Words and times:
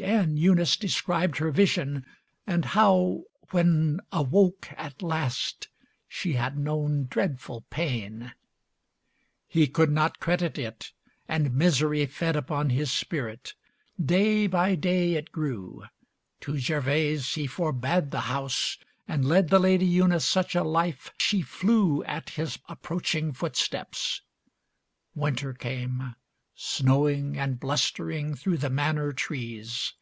Again 0.00 0.36
Eunice 0.36 0.76
described 0.76 1.38
her 1.38 1.50
vision, 1.52 2.04
and 2.46 2.64
how 2.66 3.24
when 3.50 4.00
Awoke 4.10 4.70
at 4.76 5.02
last 5.02 5.68
she 6.08 6.32
had 6.32 6.56
known 6.56 7.06
dreadful 7.08 7.62
pain. 7.68 8.20
LVI 8.20 8.32
He 9.46 9.66
could 9.66 9.90
not 9.90 10.18
credit 10.20 10.56
it, 10.56 10.92
and 11.28 11.54
misery 11.54 12.06
fed 12.06 12.34
Upon 12.36 12.70
his 12.70 12.90
spirit, 12.90 13.54
day 14.02 14.46
by 14.46 14.74
day 14.74 15.14
it 15.14 15.30
grew. 15.30 15.84
To 16.40 16.58
Gervase 16.58 17.34
he 17.34 17.46
forbade 17.46 18.10
the 18.10 18.22
house, 18.22 18.78
and 19.06 19.24
led 19.24 19.48
The 19.48 19.60
Lady 19.60 19.86
Eunice 19.86 20.24
such 20.24 20.54
a 20.56 20.64
life 20.64 21.12
she 21.18 21.40
flew 21.42 22.02
At 22.04 22.30
his 22.30 22.58
approaching 22.68 23.32
footsteps. 23.32 24.22
Winter 25.14 25.52
came 25.52 26.14
Snowing 26.60 27.38
and 27.38 27.60
blustering 27.60 28.34
through 28.34 28.56
the 28.58 28.70
Manor 28.70 29.12
trees. 29.12 29.94